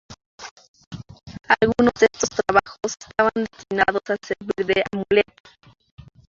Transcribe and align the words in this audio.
Algunos 1.61 1.93
de 1.99 2.07
estos 2.11 2.29
trabajos 2.31 2.79
estaban 2.99 3.31
destinados 3.35 4.01
a 4.09 4.15
servir 4.25 4.65
de 4.65 4.83
amuletos. 4.91 5.55